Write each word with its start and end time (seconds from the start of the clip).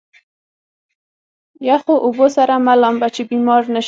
يخو 1.67 1.95
اوبو 2.05 2.25
سره 2.37 2.55
مه 2.65 2.73
لامبه 2.81 3.07
چې 3.15 3.21
بيمار 3.29 3.63
نه 3.73 3.77
شې. 3.79 3.79